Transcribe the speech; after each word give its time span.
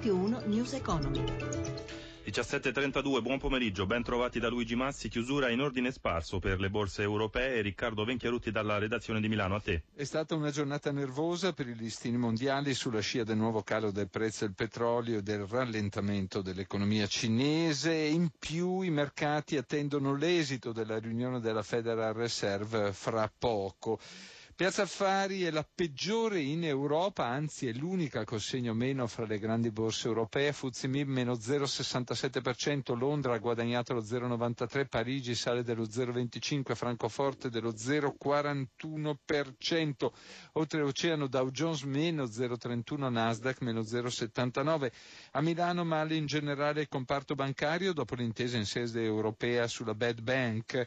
Radio 0.00 0.14
1 0.16 0.42
News 0.46 0.72
Economy. 0.72 1.22
17.32, 2.24 3.20
buon 3.20 3.38
pomeriggio, 3.38 3.84
ben 3.84 4.02
trovati 4.02 4.40
da 4.40 4.48
Luigi 4.48 4.74
Massi, 4.74 5.10
chiusura 5.10 5.50
in 5.50 5.60
ordine 5.60 5.90
sparso 5.92 6.38
per 6.38 6.58
le 6.58 6.70
borse 6.70 7.02
europee, 7.02 7.60
Riccardo 7.60 8.06
Venchiarutti 8.06 8.50
dalla 8.50 8.78
redazione 8.78 9.20
di 9.20 9.28
Milano, 9.28 9.56
a 9.56 9.60
te. 9.60 9.82
È 9.94 10.04
stata 10.04 10.34
una 10.34 10.50
giornata 10.50 10.90
nervosa 10.90 11.52
per 11.52 11.68
i 11.68 11.74
listini 11.74 12.16
mondiali 12.16 12.72
sulla 12.72 13.00
scia 13.00 13.24
del 13.24 13.36
nuovo 13.36 13.62
calo 13.62 13.90
del 13.90 14.08
prezzo 14.08 14.46
del 14.46 14.54
petrolio 14.54 15.18
e 15.18 15.22
del 15.22 15.44
rallentamento 15.46 16.40
dell'economia 16.40 17.06
cinese, 17.06 17.92
in 17.92 18.30
più 18.38 18.80
i 18.80 18.88
mercati 18.88 19.58
attendono 19.58 20.14
l'esito 20.14 20.72
della 20.72 20.98
riunione 20.98 21.40
della 21.40 21.62
Federal 21.62 22.14
Reserve 22.14 22.94
fra 22.94 23.30
poco. 23.38 24.00
Piazza 24.60 24.82
Affari 24.82 25.44
è 25.44 25.50
la 25.50 25.66
peggiore 25.74 26.38
in 26.40 26.64
Europa, 26.64 27.24
anzi 27.24 27.66
è 27.66 27.72
l'unica 27.72 28.26
col 28.26 28.42
segno 28.42 28.74
meno 28.74 29.06
fra 29.06 29.24
le 29.24 29.38
grandi 29.38 29.70
borse 29.70 30.06
europee. 30.06 30.52
Fuzimib 30.52 31.08
meno 31.08 31.32
0,67%, 31.32 32.94
Londra 32.94 33.32
ha 33.32 33.38
guadagnato 33.38 33.94
lo 33.94 34.02
0,93%, 34.02 34.86
Parigi 34.86 35.34
sale 35.34 35.62
dello 35.62 35.84
0,25%, 35.84 36.74
Francoforte 36.74 37.48
dello 37.48 37.70
0,41%. 37.72 40.10
Oltreoceano 40.52 41.26
Dow 41.26 41.48
Jones 41.50 41.84
meno 41.84 42.24
0,31%, 42.24 43.10
Nasdaq 43.10 43.62
meno 43.62 43.80
0,79%. 43.80 44.90
A 45.30 45.40
Milano 45.40 45.84
male 45.86 46.16
in 46.16 46.26
generale 46.26 46.82
il 46.82 46.88
comparto 46.88 47.34
bancario 47.34 47.94
dopo 47.94 48.14
l'intesa 48.14 48.58
in 48.58 48.66
sede 48.66 49.02
europea 49.02 49.66
sulla 49.66 49.94
Bad 49.94 50.20
Bank. 50.20 50.86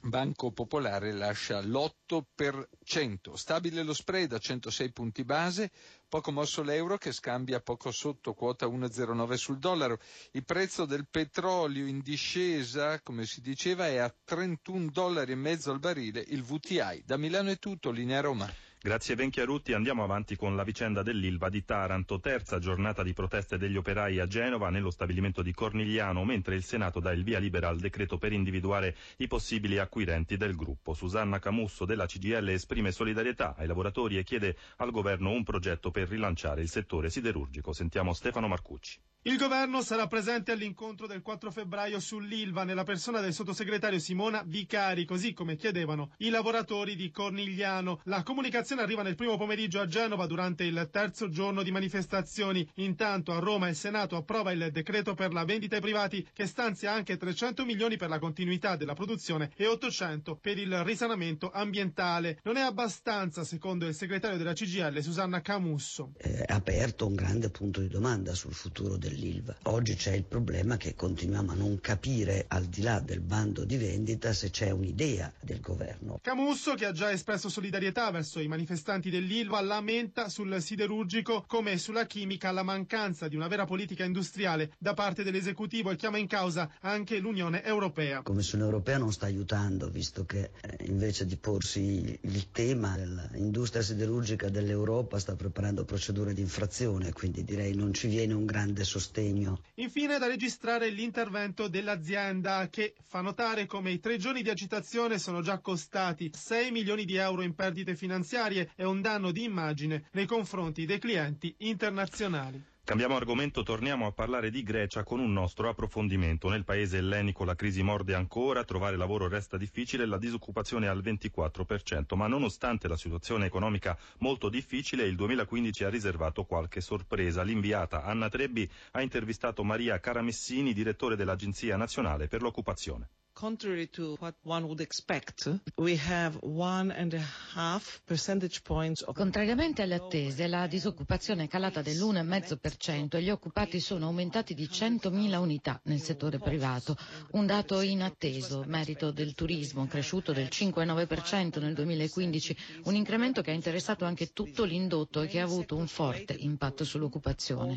Banco 0.00 0.52
Popolare 0.52 1.12
lascia 1.12 1.60
l'8%. 1.60 3.34
Stabile 3.34 3.82
lo 3.82 3.92
spread 3.92 4.32
a 4.32 4.38
106 4.38 4.92
punti 4.92 5.24
base, 5.24 5.70
poco 6.08 6.30
mosso 6.30 6.62
l'euro 6.62 6.96
che 6.98 7.12
scambia 7.12 7.60
poco 7.60 7.90
sotto 7.90 8.34
quota 8.34 8.66
1,09 8.66 9.34
sul 9.34 9.58
dollaro. 9.58 9.98
Il 10.32 10.44
prezzo 10.44 10.84
del 10.84 11.06
petrolio 11.08 11.86
in 11.86 12.00
discesa, 12.00 13.00
come 13.02 13.26
si 13.26 13.40
diceva, 13.40 13.86
è 13.86 13.96
a 13.96 14.14
31 14.24 14.90
dollari 14.90 15.32
e 15.32 15.36
mezzo 15.36 15.70
al 15.70 15.78
barile 15.78 16.24
il 16.28 16.42
VTI. 16.42 17.02
Da 17.04 17.16
Milano 17.16 17.50
è 17.50 17.58
tutto, 17.58 17.90
linea 17.90 18.20
Roma. 18.20 18.67
Grazie 18.80 19.16
Venchiarutti, 19.16 19.72
andiamo 19.72 20.04
avanti 20.04 20.36
con 20.36 20.54
la 20.54 20.62
vicenda 20.62 21.02
dell'Ilva 21.02 21.48
di 21.48 21.64
Taranto, 21.64 22.20
terza 22.20 22.60
giornata 22.60 23.02
di 23.02 23.12
proteste 23.12 23.58
degli 23.58 23.76
operai 23.76 24.20
a 24.20 24.28
Genova 24.28 24.70
nello 24.70 24.92
stabilimento 24.92 25.42
di 25.42 25.52
Cornigliano, 25.52 26.24
mentre 26.24 26.54
il 26.54 26.62
Senato 26.62 27.00
dà 27.00 27.10
il 27.10 27.24
via 27.24 27.40
libera 27.40 27.66
al 27.66 27.80
decreto 27.80 28.18
per 28.18 28.32
individuare 28.32 28.94
i 29.16 29.26
possibili 29.26 29.78
acquirenti 29.78 30.36
del 30.36 30.54
gruppo. 30.54 30.94
Susanna 30.94 31.40
Camusso 31.40 31.86
della 31.86 32.06
CGL 32.06 32.50
esprime 32.50 32.92
solidarietà 32.92 33.56
ai 33.56 33.66
lavoratori 33.66 34.16
e 34.16 34.22
chiede 34.22 34.56
al 34.76 34.92
governo 34.92 35.32
un 35.32 35.42
progetto 35.42 35.90
per 35.90 36.08
rilanciare 36.08 36.60
il 36.60 36.68
settore 36.68 37.10
siderurgico. 37.10 37.72
Sentiamo 37.72 38.12
Stefano 38.12 38.46
Marcucci. 38.46 39.00
Il 39.28 39.36
governo 39.36 39.82
sarà 39.82 40.06
presente 40.06 40.52
all'incontro 40.52 41.06
del 41.06 41.20
4 41.20 41.50
febbraio 41.50 42.00
sull'Ilva 42.00 42.64
nella 42.64 42.82
persona 42.82 43.20
del 43.20 43.34
sottosegretario 43.34 43.98
Simona 43.98 44.42
Vicari, 44.42 45.04
così 45.04 45.34
come 45.34 45.56
chiedevano 45.56 46.12
i 46.20 46.30
lavoratori 46.30 46.96
di 46.96 47.10
Cornigliano. 47.10 48.00
La 48.04 48.22
comunicazione 48.22 48.80
arriva 48.80 49.02
nel 49.02 49.16
primo 49.16 49.36
pomeriggio 49.36 49.80
a 49.80 49.86
Genova 49.86 50.24
durante 50.24 50.64
il 50.64 50.88
terzo 50.90 51.28
giorno 51.28 51.62
di 51.62 51.70
manifestazioni. 51.70 52.66
Intanto 52.76 53.32
a 53.32 53.38
Roma 53.38 53.68
il 53.68 53.76
Senato 53.76 54.16
approva 54.16 54.50
il 54.50 54.70
decreto 54.72 55.12
per 55.12 55.34
la 55.34 55.44
vendita 55.44 55.74
ai 55.74 55.82
privati 55.82 56.26
che 56.32 56.46
stanzia 56.46 56.94
anche 56.94 57.18
300 57.18 57.66
milioni 57.66 57.98
per 57.98 58.08
la 58.08 58.18
continuità 58.18 58.76
della 58.76 58.94
produzione 58.94 59.50
e 59.56 59.66
800 59.66 60.36
per 60.36 60.56
il 60.56 60.74
risanamento 60.84 61.50
ambientale. 61.50 62.38
Non 62.44 62.56
è 62.56 62.62
abbastanza, 62.62 63.44
secondo 63.44 63.86
il 63.86 63.94
segretario 63.94 64.38
della 64.38 64.54
CGL 64.54 65.02
Susanna 65.02 65.42
Camusso. 65.42 66.12
È 66.16 66.44
aperto 66.46 67.06
un 67.06 67.14
grande 67.14 67.50
punto 67.50 67.82
di 67.82 67.88
domanda 67.88 68.34
sul 68.34 68.54
futuro 68.54 68.96
del 68.96 69.16
dell'ILVA. 69.18 69.56
Oggi 69.64 69.94
c'è 69.96 70.12
il 70.12 70.22
problema 70.24 70.76
che 70.76 70.94
continuiamo 70.94 71.50
a 71.52 71.54
non 71.54 71.80
capire, 71.80 72.44
al 72.48 72.64
di 72.66 72.82
là 72.82 73.00
del 73.00 73.20
bando 73.20 73.64
di 73.64 73.76
vendita, 73.76 74.32
se 74.32 74.50
c'è 74.50 74.70
un'idea 74.70 75.32
del 75.40 75.60
governo. 75.60 76.20
Camusso, 76.22 76.74
che 76.74 76.86
ha 76.86 76.92
già 76.92 77.10
espresso 77.10 77.48
solidarietà 77.48 78.10
verso 78.10 78.40
i 78.40 78.46
manifestanti 78.48 79.10
dell'ILVA, 79.10 79.60
lamenta 79.60 80.28
sul 80.28 80.60
siderurgico 80.60 81.44
come 81.46 81.78
sulla 81.78 82.06
chimica 82.06 82.50
la 82.52 82.62
mancanza 82.62 83.28
di 83.28 83.36
una 83.36 83.48
vera 83.48 83.64
politica 83.64 84.04
industriale 84.04 84.72
da 84.78 84.94
parte 84.94 85.22
dell'esecutivo 85.24 85.90
e 85.90 85.96
chiama 85.96 86.18
in 86.18 86.26
causa 86.26 86.70
anche 86.80 87.18
l'Unione 87.18 87.64
Europea. 87.64 88.16
La 88.16 88.22
Commissione 88.22 88.64
Europea 88.64 88.98
non 88.98 89.12
sta 89.12 89.26
aiutando, 89.26 89.88
visto 89.88 90.24
che 90.24 90.50
eh, 90.60 90.84
invece 90.86 91.26
di 91.26 91.36
porsi 91.36 92.16
il 92.20 92.50
tema 92.50 92.96
dell'industria 92.96 93.82
siderurgica 93.82 94.48
dell'Europa 94.48 95.18
sta 95.18 95.34
preparando 95.34 95.84
procedure 95.84 96.32
di 96.32 96.40
infrazione, 96.40 97.12
quindi 97.12 97.44
direi 97.44 97.74
non 97.74 97.92
ci 97.92 98.06
viene 98.08 98.34
un 98.34 98.44
grande 98.44 98.84
sostegno 98.84 98.97
sostegno. 98.98 99.60
Infine 99.74 100.18
da 100.18 100.26
registrare 100.26 100.88
l'intervento 100.90 101.68
dell'azienda 101.68 102.68
che 102.68 102.94
fa 103.00 103.20
notare 103.20 103.66
come 103.66 103.92
i 103.92 104.00
tre 104.00 104.18
giorni 104.18 104.42
di 104.42 104.50
agitazione 104.50 105.18
sono 105.18 105.40
già 105.40 105.60
costati 105.60 106.30
6 106.34 106.70
milioni 106.72 107.04
di 107.04 107.14
euro 107.16 107.42
in 107.42 107.54
perdite 107.54 107.94
finanziarie 107.94 108.70
e 108.74 108.84
un 108.84 109.00
danno 109.00 109.30
di 109.30 109.44
immagine 109.44 110.08
nei 110.12 110.26
confronti 110.26 110.84
dei 110.84 110.98
clienti 110.98 111.54
internazionali. 111.58 112.60
Cambiamo 112.88 113.16
argomento, 113.16 113.62
torniamo 113.62 114.06
a 114.06 114.12
parlare 114.12 114.48
di 114.48 114.62
Grecia 114.62 115.04
con 115.04 115.20
un 115.20 115.30
nostro 115.30 115.68
approfondimento. 115.68 116.48
Nel 116.48 116.64
paese 116.64 116.96
ellenico 116.96 117.44
la 117.44 117.54
crisi 117.54 117.82
morde 117.82 118.14
ancora, 118.14 118.64
trovare 118.64 118.96
lavoro 118.96 119.28
resta 119.28 119.58
difficile, 119.58 120.06
la 120.06 120.16
disoccupazione 120.16 120.86
è 120.86 120.88
al 120.88 121.02
24%, 121.02 122.16
ma 122.16 122.28
nonostante 122.28 122.88
la 122.88 122.96
situazione 122.96 123.44
economica 123.44 123.94
molto 124.20 124.48
difficile, 124.48 125.04
il 125.04 125.16
2015 125.16 125.84
ha 125.84 125.90
riservato 125.90 126.44
qualche 126.44 126.80
sorpresa. 126.80 127.42
L'inviata 127.42 128.04
Anna 128.04 128.30
Trebbi 128.30 128.66
ha 128.92 129.02
intervistato 129.02 129.62
Maria 129.64 130.00
Caramessini, 130.00 130.72
direttore 130.72 131.14
dell'Agenzia 131.14 131.76
Nazionale 131.76 132.26
per 132.26 132.40
l'Occupazione. 132.40 133.10
Contrary 133.38 133.86
to 133.90 134.16
what 134.18 134.34
one 134.42 134.66
would 134.66 134.80
expect, 134.80 135.48
we 135.76 135.94
have 135.96 136.36
one 136.42 136.90
and 136.90 137.14
a 137.14 137.22
half 137.54 138.02
percentage 138.04 138.64
points 138.64 139.02
of... 139.02 139.14
Contrariamente 139.14 139.82
alle 139.82 139.94
attese, 139.94 140.48
la 140.48 140.66
disoccupazione 140.66 141.44
è 141.44 141.46
calata 141.46 141.80
dell'1,5% 141.80 143.14
e 143.16 143.22
gli 143.22 143.30
occupati 143.30 143.78
sono 143.78 144.06
aumentati 144.06 144.54
di 144.54 144.64
100.000 144.64 145.36
unità 145.36 145.80
nel 145.84 146.00
settore 146.00 146.40
privato, 146.40 146.96
un 147.34 147.46
dato 147.46 147.80
inatteso, 147.80 148.64
merito 148.66 149.12
del 149.12 149.34
turismo, 149.36 149.86
cresciuto 149.86 150.32
del 150.32 150.48
5,9% 150.50 151.60
nel 151.60 151.74
2015, 151.74 152.56
un 152.86 152.96
incremento 152.96 153.40
che 153.40 153.52
ha 153.52 153.54
interessato 153.54 154.04
anche 154.04 154.32
tutto 154.32 154.64
l'indotto 154.64 155.20
e 155.22 155.28
che 155.28 155.38
ha 155.38 155.44
avuto 155.44 155.76
un 155.76 155.86
forte 155.86 156.32
impatto 156.32 156.82
sull'occupazione. 156.82 157.76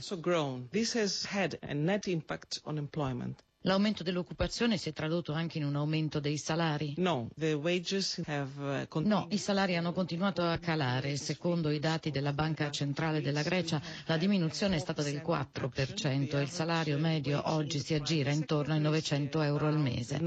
L'aumento 3.65 4.01
dell'occupazione 4.01 4.75
si 4.77 4.89
è 4.89 4.93
tradotto 4.93 5.33
anche 5.33 5.59
in 5.59 5.65
un 5.65 5.75
aumento 5.75 6.19
dei 6.19 6.37
salari? 6.37 6.95
No, 6.97 7.29
uh, 7.35 8.99
no, 9.01 9.27
i 9.29 9.37
salari 9.37 9.75
hanno 9.75 9.93
continuato 9.93 10.41
a 10.41 10.57
calare. 10.57 11.15
Secondo 11.15 11.69
i 11.69 11.77
dati 11.77 12.09
della 12.09 12.33
Banca 12.33 12.71
Centrale 12.71 13.21
della 13.21 13.43
Grecia, 13.43 13.79
la 14.07 14.17
diminuzione 14.17 14.77
è 14.77 14.79
stata 14.79 15.03
del 15.03 15.21
4% 15.23 16.37
e 16.37 16.41
il 16.41 16.49
salario 16.49 16.97
medio 16.97 17.39
oggi 17.51 17.77
si 17.77 17.93
aggira 17.93 18.31
intorno 18.31 18.73
ai 18.73 18.79
900 18.79 19.41
euro 19.43 19.67
al 19.67 19.77
mese. 19.77 20.19